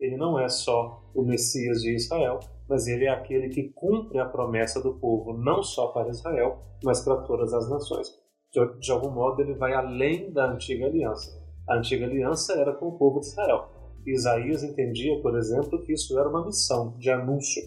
Ele 0.00 0.16
não 0.16 0.38
é 0.38 0.48
só 0.48 1.04
o 1.14 1.22
Messias 1.22 1.82
de 1.82 1.94
Israel, 1.94 2.40
mas 2.66 2.86
ele 2.86 3.04
é 3.04 3.10
aquele 3.10 3.50
que 3.50 3.70
cumpre 3.74 4.18
a 4.18 4.24
promessa 4.24 4.80
do 4.80 4.94
povo, 4.94 5.34
não 5.34 5.62
só 5.62 5.88
para 5.88 6.08
Israel, 6.08 6.58
mas 6.82 7.02
para 7.04 7.18
todas 7.18 7.52
as 7.52 7.68
nações. 7.68 8.08
De, 8.50 8.78
de 8.78 8.90
algum 8.90 9.10
modo, 9.10 9.42
ele 9.42 9.54
vai 9.54 9.74
além 9.74 10.32
da 10.32 10.50
antiga 10.50 10.86
aliança. 10.86 11.38
A 11.68 11.76
antiga 11.76 12.06
aliança 12.06 12.54
era 12.54 12.72
com 12.72 12.88
o 12.88 12.98
povo 12.98 13.20
de 13.20 13.26
Israel. 13.26 13.68
Isaías 14.06 14.62
entendia, 14.62 15.20
por 15.20 15.36
exemplo, 15.36 15.82
que 15.82 15.92
isso 15.92 16.18
era 16.18 16.28
uma 16.28 16.46
missão 16.46 16.96
de 16.96 17.10
anúncio. 17.10 17.62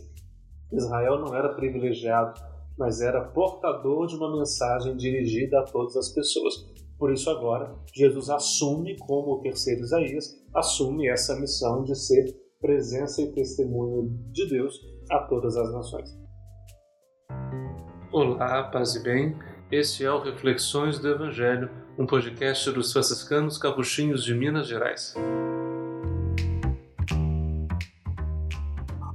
Israel 0.72 1.20
não 1.20 1.36
era 1.36 1.54
privilegiado, 1.54 2.42
mas 2.78 3.02
era 3.02 3.22
portador 3.22 4.08
de 4.08 4.16
uma 4.16 4.36
mensagem 4.36 4.98
dirigida 4.98 5.60
a 5.60 5.64
todas 5.64 5.96
as 5.96 6.10
pessoas. 6.10 6.66
Por 6.98 7.12
isso, 7.12 7.30
agora, 7.30 7.76
Jesus 7.94 8.30
assume, 8.30 8.98
como 8.98 9.34
o 9.34 9.42
terceiro 9.42 9.82
Isaías, 9.82 10.43
assume 10.54 11.10
essa 11.10 11.40
missão 11.40 11.84
de 11.84 11.96
ser 11.96 12.26
presença 12.62 13.22
e 13.22 13.32
testemunho 13.32 14.10
de 14.32 14.48
Deus 14.48 14.80
a 15.12 15.20
todas 15.20 15.58
as 15.58 15.74
nações. 15.74 16.10
Olá, 18.12 18.64
paz 18.64 18.96
e 18.96 19.04
bem. 19.04 19.36
Este 19.72 20.06
é 20.06 20.12
o 20.12 20.22
Reflexões 20.22 21.00
do 21.00 21.10
Evangelho, 21.10 21.70
um 21.98 22.06
podcast 22.06 22.70
dos 22.72 22.94
franciscanos 22.94 23.58
capuchinhos 23.58 24.24
de 24.24 24.36
Minas 24.36 24.68
Gerais. 24.68 25.16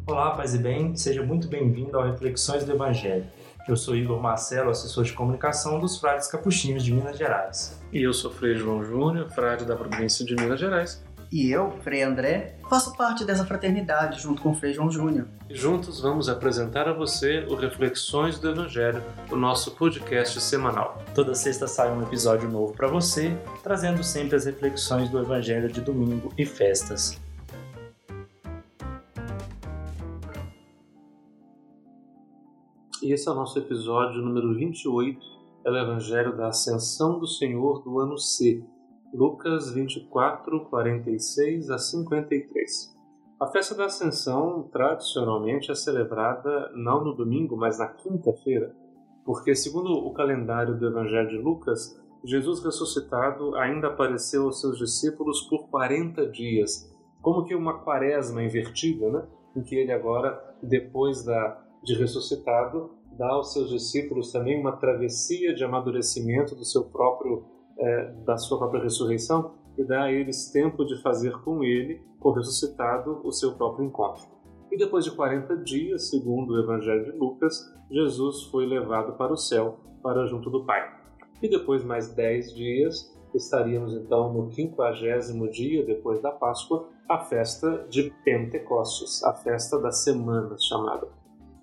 Olá, 0.09 0.33
paz 0.33 0.55
e 0.55 0.59
bem. 0.59 0.97
Seja 0.97 1.23
muito 1.23 1.47
bem-vindo 1.47 1.97
ao 1.97 2.11
Reflexões 2.11 2.65
do 2.65 2.73
Evangelho. 2.73 3.27
Eu 3.69 3.77
sou 3.77 3.95
Igor 3.95 4.21
Marcelo, 4.21 4.71
assessor 4.71 5.05
de 5.05 5.13
comunicação 5.13 5.79
dos 5.79 5.99
Frades 5.99 6.27
Capuchinhos 6.27 6.83
de 6.83 6.93
Minas 6.93 7.17
Gerais. 7.17 7.81
E 7.93 8.03
eu 8.03 8.13
sou 8.13 8.31
Frei 8.31 8.57
João 8.57 8.83
Júnior, 8.83 9.31
frade 9.31 9.65
da 9.65 9.77
província 9.77 10.25
de 10.25 10.35
Minas 10.35 10.59
Gerais. 10.59 11.07
E 11.31 11.51
eu, 11.51 11.73
Frei 11.83 12.03
André, 12.03 12.57
faço 12.71 12.97
parte 12.97 13.23
dessa 13.23 13.45
fraternidade 13.45 14.19
junto 14.19 14.41
com 14.41 14.53
o 14.53 14.55
Frei 14.55 14.73
João 14.73 14.91
Júnior. 14.91 15.29
Juntos 15.51 16.01
vamos 16.01 16.27
apresentar 16.27 16.89
a 16.89 16.95
você 16.95 17.41
o 17.51 17.55
Reflexões 17.55 18.39
do 18.39 18.49
Evangelho, 18.49 19.03
o 19.31 19.37
nosso 19.37 19.73
podcast 19.73 20.41
semanal. 20.41 21.03
Toda 21.15 21.35
sexta 21.35 21.67
sai 21.67 21.93
um 21.93 22.03
episódio 22.03 22.49
novo 22.49 22.73
para 22.73 22.89
você, 22.89 23.37
trazendo 23.63 24.03
sempre 24.03 24.37
as 24.37 24.47
reflexões 24.47 25.11
do 25.11 25.19
Evangelho 25.19 25.71
de 25.71 25.83
domingo 25.83 26.33
e 26.39 26.47
festas. 26.47 27.21
E 33.03 33.13
esse 33.13 33.29
é 33.29 33.33
o 33.33 33.35
nosso 33.35 33.59
episódio 33.59 34.23
número 34.23 34.55
28, 34.55 35.21
é 35.67 35.71
o 35.71 35.77
Evangelho 35.77 36.35
da 36.35 36.49
Ascensão 36.49 37.19
do 37.19 37.27
Senhor 37.27 37.83
do 37.83 37.99
ano 38.01 38.17
C, 38.17 38.65
Lucas 39.13 39.73
24, 39.73 40.67
46 40.67 41.71
a 41.71 41.79
53. 41.79 42.97
A 43.41 43.47
festa 43.47 43.75
da 43.75 43.87
Ascensão 43.87 44.69
tradicionalmente 44.71 45.71
é 45.71 45.75
celebrada 45.75 46.71
não 46.75 47.03
no 47.03 47.15
domingo, 47.15 47.57
mas 47.57 47.79
na 47.79 47.87
quinta-feira, 47.87 48.75
porque, 49.25 49.55
segundo 49.55 49.93
o 49.93 50.13
calendário 50.13 50.79
do 50.79 50.87
Evangelho 50.87 51.29
de 51.29 51.39
Lucas, 51.39 51.99
Jesus 52.25 52.63
ressuscitado 52.63 53.55
ainda 53.57 53.89
apareceu 53.89 54.45
aos 54.45 54.61
seus 54.61 54.79
discípulos 54.79 55.43
por 55.43 55.69
40 55.69 56.27
dias, 56.29 56.93
como 57.23 57.45
que 57.45 57.55
uma 57.55 57.79
quaresma 57.79 58.43
invertida, 58.43 59.09
né? 59.11 59.27
em 59.57 59.63
que 59.63 59.75
ele 59.75 59.93
agora, 59.93 60.57
depois 60.63 61.25
da 61.25 61.65
de 61.83 61.95
ressuscitado, 61.95 62.91
dá 63.17 63.29
aos 63.31 63.53
seus 63.53 63.71
discípulos 63.71 64.33
também 64.33 64.61
uma 64.61 64.77
travessia 64.77 65.55
de 65.55 65.65
amadurecimento 65.65 66.55
do 66.55 66.65
seu 66.65 66.85
próprio, 66.85 67.45
é, 67.79 68.13
da 68.25 68.37
sua 68.37 68.59
própria 68.59 68.83
ressurreição 68.83 69.55
e 69.77 69.85
dá 69.85 70.05
a 70.05 70.13
eles 70.13 70.51
tempo 70.51 70.85
de 70.85 71.01
fazer 71.01 71.33
com 71.43 71.63
ele, 71.63 72.03
o 72.21 72.31
ressuscitado, 72.33 73.21
o 73.25 73.33
seu 73.33 73.53
próprio 73.53 73.87
encontro. 73.87 74.27
E 74.71 74.77
depois 74.77 75.05
de 75.05 75.13
40 75.13 75.57
dias, 75.59 76.11
segundo 76.11 76.53
o 76.53 76.59
Evangelho 76.59 77.05
de 77.05 77.13
Lucas, 77.13 77.73
Jesus 77.91 78.45
foi 78.45 78.67
levado 78.67 79.17
para 79.17 79.33
o 79.33 79.37
céu, 79.37 79.79
para 80.03 80.27
junto 80.27 80.51
do 80.51 80.65
Pai. 80.65 80.99
E 81.41 81.49
depois 81.49 81.85
mais 81.85 82.13
10 82.13 82.55
dias, 82.55 83.17
estaríamos 83.35 83.95
então 83.95 84.33
no 84.33 84.49
quinquagésimo 84.49 85.49
dia 85.51 85.85
depois 85.85 86.21
da 86.21 86.31
Páscoa, 86.31 86.89
a 87.09 87.19
festa 87.19 87.87
de 87.89 88.13
Pentecostes, 88.25 89.23
a 89.25 89.33
festa 89.33 89.79
das 89.79 90.03
semanas 90.03 90.65
chamada. 90.65 91.09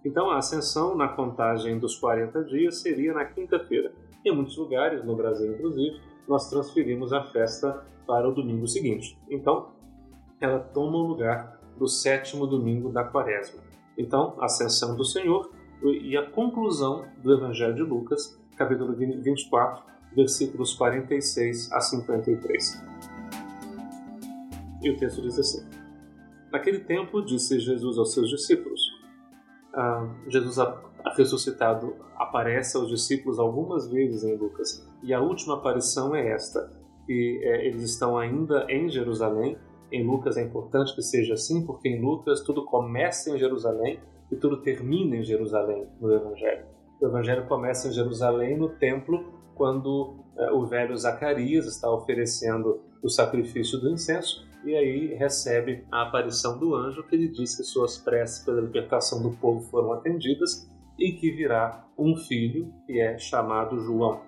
Então, 0.04 0.30
a 0.30 0.38
ascensão 0.38 0.96
na 0.96 1.08
contagem 1.08 1.80
dos 1.80 1.96
40 1.96 2.44
dias 2.46 2.82
seria 2.82 3.14
na 3.14 3.26
quinta-feira. 3.26 3.92
Em 4.24 4.34
muitos 4.34 4.58
lugares, 4.58 5.04
no 5.04 5.16
Brasil 5.16 5.52
inclusive, 5.54 6.00
nós 6.28 6.50
transferimos 6.50 7.14
a 7.14 7.24
festa 7.24 7.86
para 8.08 8.28
o 8.28 8.34
domingo 8.34 8.68
seguinte. 8.68 9.18
Então, 9.30 9.72
ela 10.40 10.60
toma 10.60 10.98
o 10.98 11.08
lugar 11.08 11.60
do 11.78 11.88
sétimo 11.88 12.46
domingo 12.46 12.90
da 12.90 13.04
quaresma. 13.04 13.62
Então, 13.98 14.36
a 14.40 14.46
ascensão 14.46 14.96
do 14.96 15.06
Senhor 15.06 15.52
e 15.84 16.16
a 16.18 16.30
conclusão 16.30 17.06
do 17.22 17.34
Evangelho 17.34 17.76
de 17.76 17.84
Lucas, 17.84 18.40
capítulo 18.58 18.96
24, 18.96 19.84
versículos 20.16 20.74
46 20.74 21.72
a 21.72 21.82
53. 21.82 22.84
E 24.82 24.90
o 24.92 24.98
texto 24.98 25.22
diz 25.22 25.38
assim: 25.38 25.68
Naquele 26.52 26.80
tempo 26.80 27.22
disse 27.22 27.60
Jesus 27.60 27.98
aos 27.98 28.14
seus 28.14 28.30
discípulos: 28.30 28.82
ah, 29.74 30.08
Jesus 30.28 30.58
ressuscitado 31.16 31.96
aparece 32.16 32.78
aos 32.78 32.90
discípulos 32.90 33.40
algumas 33.40 33.88
vezes 33.90 34.24
em 34.24 34.36
Lucas? 34.36 34.88
E 35.04 35.14
a 35.14 35.22
última 35.22 35.56
aparição 35.56 36.16
é 36.16 36.32
esta 36.32 36.72
e 37.08 37.40
é, 37.44 37.68
eles 37.68 37.84
estão 37.84 38.18
ainda 38.18 38.66
em 38.70 38.90
Jerusalém. 38.90 39.58
Em 39.92 40.06
Lucas 40.06 40.38
é 40.38 40.44
importante 40.44 40.96
que 40.96 41.02
seja 41.02 41.34
assim 41.36 41.66
porque 41.66 41.88
em 41.88 42.02
Lucas 42.02 42.42
tudo 42.42 42.66
começa 42.66 43.30
em 43.30 43.38
Jerusalém 43.38 44.00
e 44.32 44.36
tudo 44.36 44.62
termina 44.62 45.18
em 45.18 45.24
Jerusalém 45.24 45.88
no 46.00 46.12
Evangelho. 46.12 46.66
O 47.00 47.06
Evangelho 47.06 47.46
começa 47.48 47.88
em 47.88 47.92
Jerusalém 47.92 48.58
no 48.58 48.70
templo 48.70 49.34
quando 49.54 50.16
é, 50.38 50.52
o 50.52 50.66
velho 50.66 50.98
Zacarias 50.98 51.66
está 51.68 51.90
oferecendo 51.92 52.82
o 53.04 53.10
sacrifício 53.10 53.80
do 53.80 53.90
incenso 53.90 54.46
e 54.66 54.76
aí 54.76 55.14
recebe 55.14 55.86
a 55.92 56.02
aparição 56.02 56.58
do 56.58 56.74
anjo 56.74 57.04
que 57.04 57.16
lhe 57.16 57.28
diz 57.28 57.56
que 57.56 57.64
suas 57.64 57.98
preces 57.98 58.44
pela 58.44 58.60
libertação 58.60 59.22
do 59.22 59.30
povo 59.38 59.62
foram 59.70 59.94
atendidas 59.94 60.68
e 60.98 61.12
que 61.14 61.32
virá 61.32 61.86
um 61.98 62.16
filho 62.16 62.74
que 62.86 63.00
é 63.00 63.18
chamado 63.18 63.80
João. 63.80 64.22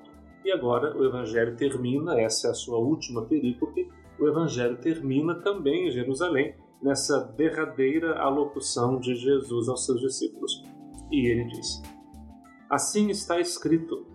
E 0.43 0.51
agora 0.51 0.97
o 0.97 1.05
evangelho 1.05 1.55
termina, 1.55 2.19
essa 2.19 2.47
é 2.47 2.51
a 2.51 2.53
sua 2.53 2.77
última 2.77 3.25
perícope, 3.25 3.89
o 4.19 4.27
evangelho 4.27 4.77
termina 4.77 5.35
também 5.35 5.87
em 5.87 5.91
Jerusalém, 5.91 6.55
nessa 6.81 7.19
derradeira 7.35 8.19
alocução 8.19 8.99
de 8.99 9.15
Jesus 9.15 9.67
aos 9.67 9.85
seus 9.85 9.99
discípulos. 9.99 10.63
E 11.11 11.27
ele 11.27 11.45
diz: 11.45 11.81
Assim 12.69 13.09
está 13.09 13.39
escrito: 13.39 14.05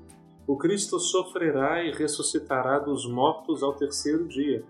O 0.47 0.57
Cristo 0.57 0.99
sofrerá 0.99 1.85
e 1.85 1.93
ressuscitará 1.93 2.79
dos 2.79 3.09
mortos 3.09 3.63
ao 3.63 3.75
terceiro 3.75 4.27
dia 4.29 4.65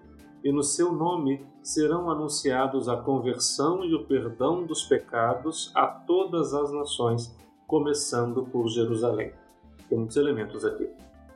e 0.45 0.53
no 0.53 0.63
seu 0.63 0.93
nome 0.93 1.45
serão 1.63 2.11
anunciados 2.11 2.89
a 2.89 2.97
conversão 2.97 3.85
e 3.85 3.95
o 3.95 4.05
perdão 4.05 4.67
dos 4.67 4.83
pecados 4.83 5.71
a 5.75 5.87
todas 5.87 6.53
as 6.53 6.73
nações, 6.73 7.37
começando 7.73 8.45
por 8.45 8.69
Jerusalém. 8.69 9.33
Tem 9.89 9.97
muitos 9.97 10.19
elementos 10.19 10.63
aqui. 10.63 10.87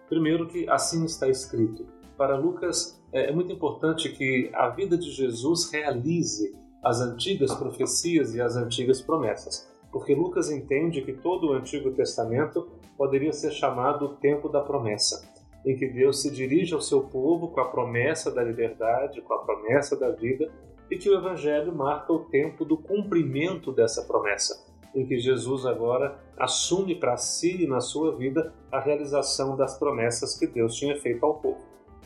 Primeiro, 0.06 0.46
que 0.46 0.68
assim 0.68 1.02
está 1.06 1.26
escrito. 1.30 1.86
Para 2.14 2.36
Lucas, 2.36 3.02
é, 3.10 3.30
é 3.30 3.32
muito 3.32 3.50
importante 3.50 4.10
que 4.10 4.50
a 4.52 4.68
vida 4.68 4.98
de 4.98 5.10
Jesus 5.12 5.70
realize 5.72 6.54
as 6.84 7.00
antigas 7.00 7.54
profecias 7.54 8.34
e 8.34 8.40
as 8.42 8.54
antigas 8.54 9.00
promessas, 9.00 9.66
porque 9.90 10.14
Lucas 10.14 10.50
entende 10.50 11.00
que 11.00 11.14
todo 11.14 11.46
o 11.46 11.52
Antigo 11.54 11.90
Testamento 11.92 12.68
poderia 12.98 13.32
ser 13.32 13.50
chamado 13.50 14.04
o 14.04 14.16
tempo 14.16 14.50
da 14.50 14.60
promessa 14.60 15.34
em 15.64 15.74
que 15.74 15.88
Deus 15.88 16.20
se 16.20 16.30
dirige 16.30 16.74
ao 16.74 16.82
seu 16.82 17.00
povo 17.00 17.48
com 17.48 17.60
a 17.60 17.68
promessa 17.68 18.30
da 18.30 18.44
liberdade, 18.44 19.22
com 19.22 19.32
a 19.32 19.38
promessa 19.38 19.98
da 19.98 20.10
vida, 20.10 20.52
e 20.90 20.98
que 20.98 21.08
o 21.08 21.18
Evangelho 21.18 21.74
marca 21.74 22.12
o 22.12 22.26
tempo 22.26 22.62
do 22.62 22.76
cumprimento 22.76 23.72
dessa 23.72 24.02
promessa, 24.02 24.65
em 24.96 25.06
que 25.06 25.18
Jesus 25.18 25.66
agora 25.66 26.18
assume 26.38 26.94
para 26.94 27.18
si 27.18 27.62
e 27.62 27.66
na 27.66 27.80
sua 27.80 28.16
vida 28.16 28.52
a 28.72 28.80
realização 28.80 29.54
das 29.54 29.78
promessas 29.78 30.36
que 30.38 30.46
Deus 30.46 30.74
tinha 30.74 30.98
feito 30.98 31.24
ao 31.24 31.34
povo. 31.34 31.60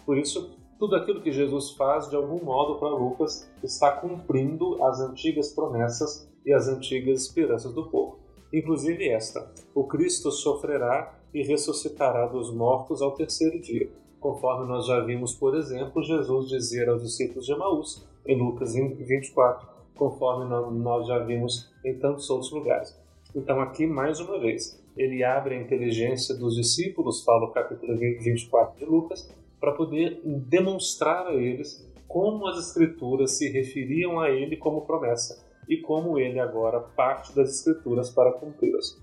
Por 0.05 0.19
isso, 0.19 0.51
tudo 0.77 0.97
aquilo 0.97 1.23
que 1.23 1.31
Jesus 1.31 1.71
faz, 1.71 2.11
de 2.11 2.17
algum 2.17 2.45
modo, 2.45 2.81
para 2.81 2.89
Lucas, 2.89 3.49
está 3.63 3.93
cumprindo 3.93 4.83
as 4.83 5.01
antigas 5.01 5.53
promessas 5.53 6.29
e 6.45 6.53
as 6.53 6.67
antigas 6.67 7.23
esperanças 7.23 7.73
do 7.73 7.89
povo. 7.89 8.19
Inclusive 8.53 9.09
esta: 9.09 9.53
o 9.73 9.85
Cristo 9.85 10.33
sofrerá 10.33 11.17
e 11.33 11.43
ressuscitará 11.43 12.27
dos 12.27 12.53
mortos 12.53 13.01
ao 13.01 13.13
terceiro 13.13 13.61
dia, 13.61 13.89
conforme 14.19 14.67
nós 14.67 14.87
já 14.87 14.99
vimos, 15.01 15.33
por 15.33 15.57
exemplo, 15.57 16.03
Jesus 16.03 16.49
dizer 16.49 16.89
aos 16.89 17.03
discípulos 17.03 17.47
de 17.47 17.53
Emaús, 17.53 18.05
em 18.27 18.37
Lucas 18.37 18.75
24, 18.75 19.69
conforme 20.01 20.47
nós 20.47 21.07
já 21.07 21.19
vimos 21.19 21.71
em 21.85 21.99
tantos 21.99 22.31
outros 22.31 22.51
lugares. 22.51 22.99
Então, 23.37 23.61
aqui, 23.61 23.87
mais 23.87 24.19
uma 24.19 24.41
vez, 24.41 24.83
ele 24.97 25.23
abre 25.23 25.55
a 25.55 25.61
inteligência 25.61 26.35
dos 26.35 26.57
discípulos, 26.57 27.23
fala 27.23 27.45
o 27.45 27.53
capítulo 27.53 27.95
24 27.99 28.79
de 28.79 28.87
Lucas, 28.87 29.31
para 29.61 29.73
poder 29.73 30.23
demonstrar 30.25 31.27
a 31.27 31.35
eles 31.35 31.87
como 32.09 32.49
as 32.49 32.59
Escrituras 32.59 33.33
se 33.33 33.51
referiam 33.51 34.19
a 34.19 34.31
ele 34.31 34.57
como 34.57 34.87
promessa 34.87 35.47
e 35.69 35.77
como 35.77 36.19
ele 36.19 36.41
agora 36.41 36.81
parte 36.81 37.37
das 37.37 37.51
Escrituras 37.51 38.09
para 38.09 38.33
cumpri-las. 38.33 38.99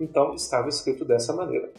Então 0.00 0.32
estava 0.32 0.68
escrito 0.68 1.04
dessa 1.04 1.34
maneira: 1.34 1.72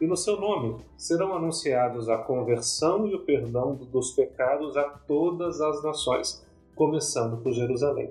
E 0.00 0.06
no 0.06 0.16
seu 0.16 0.40
nome 0.40 0.82
serão 0.96 1.34
anunciados 1.34 2.08
a 2.08 2.16
conversão 2.16 3.06
e 3.06 3.14
o 3.14 3.24
perdão 3.26 3.74
dos 3.74 4.12
pecados 4.12 4.74
a 4.74 4.84
todas 4.84 5.60
as 5.60 5.82
nações, 5.84 6.45
começando 6.76 7.38
por 7.38 7.52
Jerusalém. 7.52 8.10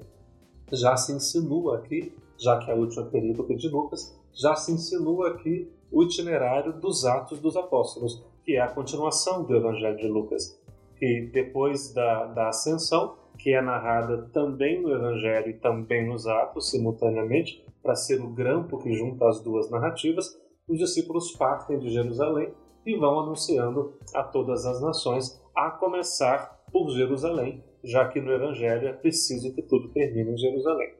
Já 0.73 0.97
se 0.97 1.13
insinua 1.13 1.77
aqui, 1.77 2.11
já 2.37 2.57
que 2.57 2.69
é 2.69 2.73
a 2.73 2.77
última 2.77 3.05
perícope 3.05 3.55
de 3.55 3.69
Lucas, 3.69 4.19
já 4.33 4.55
se 4.55 4.71
insinua 4.71 5.29
aqui 5.29 5.71
o 5.91 6.03
itinerário 6.03 6.73
dos 6.73 7.05
Atos 7.05 7.39
dos 7.39 7.55
Apóstolos, 7.55 8.25
que 8.43 8.55
é 8.55 8.61
a 8.61 8.67
continuação 8.67 9.43
do 9.43 9.55
Evangelho 9.55 9.97
de 9.97 10.07
Lucas, 10.07 10.59
que 10.97 11.29
depois 11.31 11.93
da, 11.93 12.25
da 12.25 12.49
ascensão, 12.49 13.15
que 13.37 13.53
é 13.53 13.61
narrada 13.61 14.29
também 14.33 14.81
no 14.81 14.91
Evangelho 14.91 15.49
e 15.51 15.53
também 15.53 16.07
nos 16.07 16.25
Atos, 16.25 16.71
simultaneamente, 16.71 17.63
para 17.83 17.95
ser 17.95 18.19
o 18.19 18.29
grampo 18.29 18.79
que 18.79 18.93
junta 18.93 19.29
as 19.29 19.39
duas 19.41 19.69
narrativas, 19.69 20.35
os 20.67 20.79
discípulos 20.79 21.31
partem 21.33 21.77
de 21.77 21.91
Jerusalém 21.91 22.51
e 22.83 22.95
vão 22.97 23.19
anunciando 23.19 23.93
a 24.13 24.23
todas 24.23 24.65
as 24.65 24.81
nações, 24.81 25.39
a 25.55 25.69
começar 25.69 26.65
por 26.71 26.89
Jerusalém, 26.89 27.63
já 27.85 28.07
que 28.07 28.19
no 28.19 28.31
Evangelho 28.31 28.87
é 28.87 28.93
preciso 28.93 29.53
que 29.53 29.61
tudo 29.61 29.89
termine 29.89 30.33
em 30.33 30.37
Jerusalém. 30.37 30.93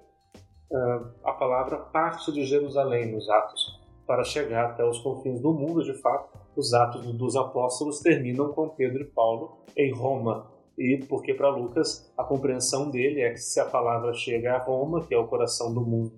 Uh, 0.72 1.10
a 1.24 1.34
palavra 1.34 1.78
parte 1.78 2.32
de 2.32 2.46
Jerusalém 2.46 3.12
nos 3.12 3.30
Atos, 3.30 3.80
para 4.06 4.24
chegar 4.24 4.72
até 4.72 4.86
os 4.86 5.00
confins 5.00 5.42
do 5.42 5.54
mundo, 5.54 5.84
de 5.84 5.94
fato, 5.94 6.38
os 6.56 6.74
Atos 6.74 7.12
dos 7.14 7.36
Apóstolos 7.36 8.00
terminam 8.00 8.54
com 8.54 8.70
Pedro 8.70 9.02
e 9.02 9.06
Paulo 9.06 9.58
em 9.76 9.92
Roma. 9.92 10.52
E 10.78 11.04
porque 11.08 11.34
para 11.34 11.50
Lucas 11.50 12.12
a 12.18 12.24
compreensão 12.24 12.92
dele 12.92 13.22
é 13.22 13.32
que 13.32 13.40
se 13.40 13.60
a 13.60 13.66
palavra 13.66 14.14
chega 14.14 14.54
a 14.54 14.58
Roma, 14.58 15.06
que 15.06 15.14
é 15.14 15.18
o 15.18 15.28
coração 15.28 15.74
do 15.74 15.82
mundo 15.82 16.12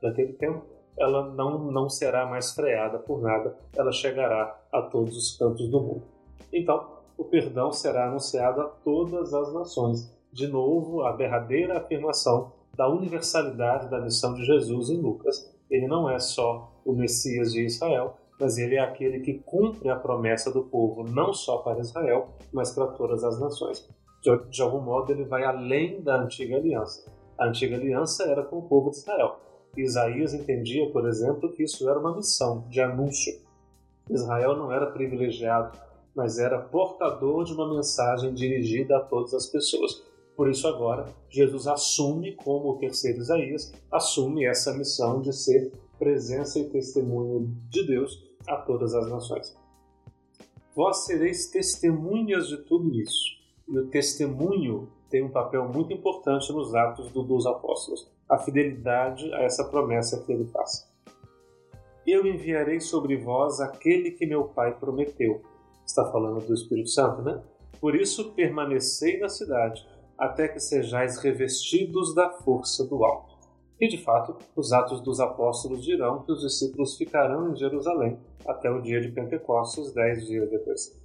daquele 0.00 0.32
tempo, 0.34 0.64
ela 0.96 1.32
não, 1.34 1.70
não 1.70 1.88
será 1.88 2.24
mais 2.24 2.52
freada 2.52 2.98
por 2.98 3.20
nada, 3.20 3.56
ela 3.76 3.90
chegará 3.90 4.56
a 4.72 4.82
todos 4.82 5.16
os 5.16 5.36
cantos 5.36 5.68
do 5.68 5.80
mundo. 5.80 6.04
Então, 6.52 6.93
o 7.16 7.24
perdão 7.24 7.72
será 7.72 8.08
anunciado 8.08 8.60
a 8.60 8.64
todas 8.64 9.32
as 9.32 9.52
nações. 9.52 10.12
De 10.32 10.46
novo, 10.46 11.02
a 11.02 11.12
derradeira 11.12 11.78
afirmação 11.78 12.52
da 12.76 12.88
universalidade 12.88 13.88
da 13.88 14.00
missão 14.00 14.34
de 14.34 14.44
Jesus 14.44 14.90
em 14.90 15.00
Lucas. 15.00 15.52
Ele 15.70 15.86
não 15.86 16.10
é 16.10 16.18
só 16.18 16.72
o 16.84 16.92
Messias 16.92 17.52
de 17.52 17.64
Israel, 17.64 18.16
mas 18.38 18.58
ele 18.58 18.74
é 18.74 18.80
aquele 18.80 19.20
que 19.20 19.34
cumpre 19.34 19.88
a 19.88 19.96
promessa 19.96 20.50
do 20.50 20.64
povo, 20.64 21.04
não 21.04 21.32
só 21.32 21.58
para 21.58 21.80
Israel, 21.80 22.30
mas 22.52 22.72
para 22.72 22.88
todas 22.88 23.22
as 23.22 23.38
nações. 23.38 23.88
De, 24.22 24.36
de 24.50 24.62
algum 24.62 24.80
modo, 24.80 25.12
ele 25.12 25.24
vai 25.24 25.44
além 25.44 26.00
da 26.00 26.20
antiga 26.20 26.56
aliança. 26.56 27.12
A 27.38 27.46
antiga 27.46 27.76
aliança 27.76 28.24
era 28.24 28.42
com 28.42 28.58
o 28.58 28.68
povo 28.68 28.90
de 28.90 28.96
Israel. 28.96 29.38
Isaías 29.76 30.34
entendia, 30.34 30.90
por 30.90 31.06
exemplo, 31.06 31.52
que 31.52 31.64
isso 31.64 31.88
era 31.88 31.98
uma 31.98 32.14
missão 32.14 32.64
de 32.68 32.80
anúncio. 32.80 33.40
Israel 34.08 34.56
não 34.56 34.70
era 34.70 34.86
privilegiado, 34.86 35.78
mas 36.14 36.38
era 36.38 36.60
portador 36.60 37.44
de 37.44 37.52
uma 37.52 37.74
mensagem 37.74 38.32
dirigida 38.32 38.96
a 38.96 39.00
todas 39.00 39.34
as 39.34 39.46
pessoas. 39.46 40.02
Por 40.36 40.50
isso, 40.50 40.66
agora, 40.66 41.06
Jesus 41.28 41.66
assume, 41.66 42.34
como 42.34 42.70
o 42.70 42.78
terceiro 42.78 43.18
Isaías, 43.18 43.72
assume 43.90 44.44
essa 44.44 44.72
missão 44.76 45.20
de 45.20 45.32
ser 45.32 45.72
presença 45.98 46.58
e 46.58 46.68
testemunho 46.70 47.54
de 47.68 47.86
Deus 47.86 48.22
a 48.46 48.56
todas 48.56 48.94
as 48.94 49.08
nações. 49.08 49.56
Vós 50.74 51.04
sereis 51.04 51.48
testemunhas 51.50 52.48
de 52.48 52.58
tudo 52.64 52.92
isso. 52.94 53.34
E 53.68 53.78
o 53.78 53.86
testemunho 53.86 54.88
tem 55.08 55.22
um 55.22 55.30
papel 55.30 55.68
muito 55.68 55.92
importante 55.92 56.52
nos 56.52 56.74
atos 56.74 57.10
dos 57.12 57.46
apóstolos, 57.46 58.10
a 58.28 58.36
fidelidade 58.36 59.32
a 59.32 59.42
essa 59.42 59.64
promessa 59.64 60.20
que 60.24 60.32
ele 60.32 60.46
faz. 60.46 60.92
Eu 62.04 62.26
enviarei 62.26 62.80
sobre 62.80 63.16
vós 63.16 63.60
aquele 63.60 64.10
que 64.10 64.26
meu 64.26 64.44
Pai 64.44 64.76
prometeu. 64.76 65.40
Está 65.86 66.10
falando 66.10 66.44
do 66.46 66.54
Espírito 66.54 66.90
Santo, 66.90 67.22
né? 67.22 67.42
Por 67.80 67.94
isso 67.94 68.32
permanecei 68.32 69.18
na 69.18 69.28
cidade, 69.28 69.86
até 70.16 70.48
que 70.48 70.60
sejais 70.60 71.18
revestidos 71.18 72.14
da 72.14 72.30
força 72.30 72.84
do 72.86 73.04
alto. 73.04 73.34
E 73.80 73.88
de 73.88 73.98
fato, 73.98 74.36
os 74.56 74.72
Atos 74.72 75.00
dos 75.00 75.20
Apóstolos 75.20 75.84
dirão 75.84 76.22
que 76.22 76.32
os 76.32 76.40
discípulos 76.40 76.96
ficarão 76.96 77.50
em 77.50 77.56
Jerusalém 77.56 78.18
até 78.46 78.70
o 78.70 78.80
dia 78.80 79.00
de 79.00 79.10
Pentecostes, 79.10 79.92
dez 79.92 80.26
dias 80.26 80.48
depois. 80.48 80.98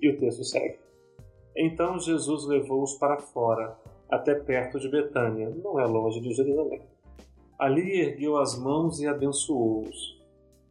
E 0.00 0.10
o 0.10 0.18
texto 0.18 0.44
segue. 0.44 0.78
Então 1.56 1.98
Jesus 1.98 2.44
levou-os 2.46 2.94
para 2.94 3.18
fora, 3.18 3.78
até 4.10 4.34
perto 4.34 4.78
de 4.78 4.88
Betânia, 4.88 5.48
não 5.48 5.80
é 5.80 5.86
longe 5.86 6.20
de 6.20 6.34
Jerusalém. 6.34 6.82
Ali 7.58 8.00
ergueu 8.00 8.36
as 8.36 8.58
mãos 8.58 9.00
e 9.00 9.06
abençoou-os. 9.06 10.20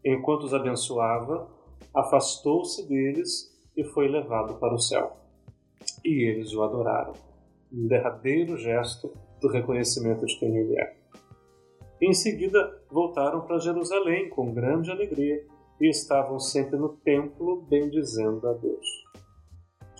Enquanto 0.06 0.44
os 0.44 0.54
abençoava, 0.54 1.48
afastou-se 1.94 2.88
deles 2.88 3.54
e 3.75 3.83
foi 3.83 4.07
levado 4.07 4.56
para 4.56 4.74
o 4.74 4.80
céu. 4.80 5.18
E 6.04 6.30
eles 6.30 6.54
o 6.54 6.63
adoraram, 6.63 7.13
um 7.72 7.88
derradeiro 7.88 8.57
gesto 8.57 9.12
do 9.42 9.48
reconhecimento 9.48 10.25
de 10.25 10.38
quem 10.38 10.56
ele 10.56 10.80
é. 10.80 10.95
Em 12.01 12.13
seguida, 12.13 12.81
voltaram 12.92 13.42
para 13.42 13.60
Jerusalém 13.60 14.30
com 14.30 14.54
grande 14.54 14.92
alegria 14.92 15.45
e 15.80 15.89
estavam 15.89 16.39
sempre 16.39 16.77
no 16.77 16.89
templo 16.89 17.62
bendizendo 17.69 18.48
a 18.48 18.54
Deus. 18.54 18.86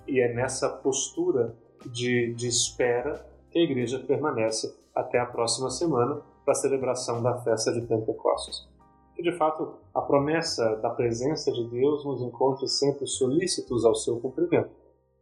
E 0.08 0.20
é 0.20 0.34
nessa 0.34 0.70
postura 0.70 1.56
de, 1.92 2.34
de 2.34 2.48
espera 2.48 3.26
que 3.50 3.60
a 3.60 3.64
igreja 3.64 4.00
permanece 4.00 4.74
até 4.94 5.20
a 5.20 5.26
próxima 5.26 5.70
semana 5.70 6.22
para 6.44 6.52
a 6.52 6.56
celebração 6.56 7.22
da 7.22 7.42
festa 7.42 7.72
de 7.74 7.82
Pentecostes. 7.82 8.68
E 9.18 9.24
de 9.24 9.32
fato, 9.32 9.74
a 9.94 10.02
promessa 10.02 10.76
da 10.78 10.90
presença 10.90 11.52
de 11.52 11.64
Deus 11.70 12.04
nos 12.06 12.22
encontra 12.22 12.68
sempre 12.68 13.08
solícitos 13.08 13.86
ao 13.86 13.96
seu 13.96 14.20
cumprimento, 14.20 14.70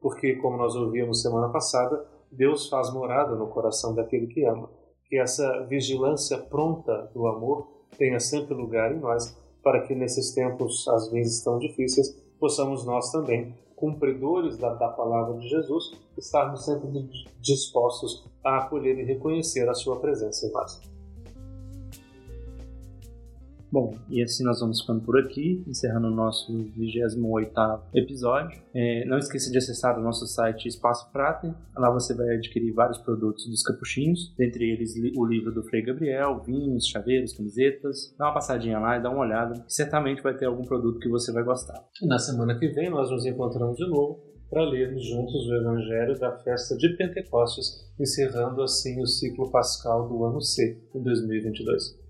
porque, 0.02 0.36
como 0.36 0.58
nós 0.58 0.76
ouvimos 0.76 1.22
semana 1.22 1.50
passada, 1.50 2.06
Deus 2.32 2.68
faz 2.68 2.92
morada 2.92 3.36
no 3.36 3.48
coração 3.48 3.94
daquele 3.94 4.28
que 4.28 4.44
ama 4.46 4.70
que 5.14 5.20
essa 5.20 5.64
vigilância 5.66 6.40
pronta 6.40 7.12
do 7.14 7.28
amor 7.28 7.68
tenha 8.00 8.20
sempre 8.20 8.56
lugar 8.56 8.92
em 8.92 9.00
nós, 9.00 9.38
para 9.62 9.82
que 9.82 9.94
nesses 9.94 10.34
tempos, 10.34 10.88
às 10.88 11.08
vezes 11.12 11.44
tão 11.44 11.60
difíceis, 11.60 12.20
possamos 12.40 12.84
nós 12.84 13.12
também, 13.12 13.56
cumpridores 13.76 14.58
da, 14.58 14.74
da 14.74 14.88
palavra 14.88 15.38
de 15.38 15.48
Jesus, 15.48 15.96
estarmos 16.18 16.66
sempre 16.66 16.90
dispostos 17.40 18.28
a 18.44 18.58
acolher 18.58 18.98
e 18.98 19.04
reconhecer 19.04 19.70
a 19.70 19.76
sua 19.76 20.00
presença 20.00 20.48
em 20.48 20.52
nós. 20.52 20.93
Bom, 23.74 23.98
e 24.08 24.22
assim 24.22 24.44
nós 24.44 24.60
vamos 24.60 24.82
ficando 24.82 25.02
por 25.02 25.18
aqui, 25.18 25.64
encerrando 25.68 26.06
o 26.06 26.12
nosso 26.12 26.56
28 26.78 27.18
episódio. 27.96 28.62
É, 28.72 29.04
não 29.06 29.18
esqueça 29.18 29.50
de 29.50 29.58
acessar 29.58 29.98
o 29.98 30.04
nosso 30.04 30.28
site 30.28 30.68
Espaço 30.68 31.12
Prater. 31.12 31.56
Lá 31.76 31.90
você 31.90 32.14
vai 32.14 32.36
adquirir 32.36 32.72
vários 32.72 33.00
produtos 33.00 33.48
dos 33.48 33.64
capuchinhos, 33.64 34.32
dentre 34.38 34.64
eles 34.64 34.94
o 35.18 35.26
livro 35.26 35.52
do 35.52 35.64
Frei 35.64 35.82
Gabriel, 35.82 36.44
vinhos, 36.46 36.88
chaveiros, 36.88 37.34
camisetas. 37.34 38.14
Dá 38.16 38.26
uma 38.26 38.36
passadinha 38.36 38.78
lá 38.78 38.96
e 38.96 39.02
dá 39.02 39.10
uma 39.10 39.22
olhada, 39.22 39.66
certamente 39.68 40.22
vai 40.22 40.38
ter 40.38 40.46
algum 40.46 40.62
produto 40.66 41.00
que 41.00 41.10
você 41.10 41.32
vai 41.32 41.42
gostar. 41.42 41.84
Na 42.04 42.20
semana 42.20 42.60
que 42.60 42.68
vem 42.68 42.92
nós 42.92 43.10
nos 43.10 43.26
encontramos 43.26 43.76
de 43.76 43.90
novo 43.90 44.22
para 44.52 44.70
lermos 44.70 45.04
juntos 45.04 45.48
o 45.48 45.56
Evangelho 45.56 46.20
da 46.20 46.32
festa 46.44 46.78
de 46.78 46.96
Pentecostes, 46.96 47.92
encerrando 48.00 48.62
assim 48.62 49.02
o 49.02 49.08
ciclo 49.08 49.50
pascal 49.50 50.08
do 50.08 50.24
ano 50.26 50.40
C, 50.40 50.80
em 50.94 51.02
2022. 51.02 52.03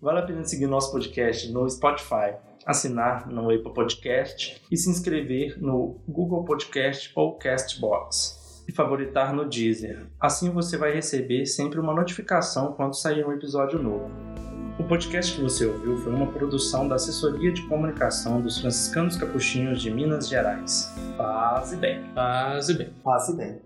Vale 0.00 0.18
a 0.18 0.22
pena 0.22 0.44
seguir 0.44 0.66
nosso 0.66 0.92
podcast 0.92 1.50
no 1.50 1.68
Spotify, 1.68 2.34
assinar 2.64 3.26
no 3.28 3.50
Apple 3.50 3.72
Podcast 3.72 4.60
e 4.70 4.76
se 4.76 4.90
inscrever 4.90 5.60
no 5.60 6.00
Google 6.06 6.44
Podcast 6.44 7.10
ou 7.14 7.36
Castbox 7.38 8.64
e 8.68 8.72
favoritar 8.72 9.32
no 9.32 9.48
Deezer. 9.48 10.06
Assim 10.20 10.50
você 10.50 10.76
vai 10.76 10.92
receber 10.92 11.46
sempre 11.46 11.80
uma 11.80 11.94
notificação 11.94 12.72
quando 12.72 12.94
sair 12.94 13.24
um 13.24 13.32
episódio 13.32 13.82
novo. 13.82 14.10
O 14.78 14.84
podcast 14.84 15.34
que 15.34 15.40
você 15.40 15.64
ouviu 15.64 15.96
foi 15.96 16.12
uma 16.12 16.26
produção 16.26 16.86
da 16.86 16.96
Assessoria 16.96 17.50
de 17.50 17.62
Comunicação 17.66 18.42
dos 18.42 18.58
Franciscanos 18.58 19.16
Capuchinhos 19.16 19.80
de 19.80 19.90
Minas 19.90 20.28
Gerais. 20.28 20.92
Paz 21.16 21.72
e 21.72 21.76
bem. 21.76 22.04
Paz 22.14 22.68
e 22.68 22.74
bem. 22.74 22.90
Paz 23.02 23.28
e 23.28 23.36
bem. 23.36 23.65